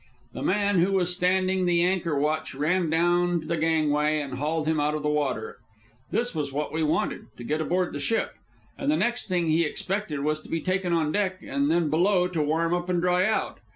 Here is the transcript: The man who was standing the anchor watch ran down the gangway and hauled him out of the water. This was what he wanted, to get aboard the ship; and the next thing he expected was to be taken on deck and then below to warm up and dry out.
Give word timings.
The 0.33 0.41
man 0.41 0.79
who 0.79 0.93
was 0.93 1.13
standing 1.15 1.67
the 1.67 1.83
anchor 1.83 2.17
watch 2.17 2.55
ran 2.55 2.89
down 2.89 3.45
the 3.45 3.55
gangway 3.55 4.19
and 4.19 4.39
hauled 4.39 4.65
him 4.65 4.79
out 4.79 4.95
of 4.95 5.03
the 5.03 5.09
water. 5.11 5.59
This 6.09 6.33
was 6.33 6.51
what 6.51 6.75
he 6.75 6.81
wanted, 6.81 7.27
to 7.37 7.43
get 7.43 7.61
aboard 7.61 7.93
the 7.93 7.99
ship; 7.99 8.31
and 8.79 8.89
the 8.89 8.97
next 8.97 9.27
thing 9.27 9.47
he 9.49 9.63
expected 9.63 10.21
was 10.21 10.39
to 10.39 10.49
be 10.49 10.59
taken 10.59 10.91
on 10.91 11.11
deck 11.11 11.43
and 11.43 11.69
then 11.69 11.91
below 11.91 12.27
to 12.29 12.41
warm 12.41 12.73
up 12.73 12.89
and 12.89 12.99
dry 12.99 13.27
out. 13.27 13.59